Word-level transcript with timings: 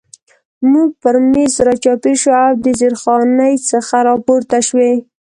موږ 0.71 0.89
پر 1.01 1.15
مېز 1.31 1.53
را 1.65 1.75
چاپېر 1.83 2.15
شو 2.21 2.31
او 2.43 2.51
د 2.63 2.65
زیرخانې 2.79 3.53
څخه 3.69 3.97
را 4.07 4.15
پورته 4.25 4.57
شوي. 4.67 4.93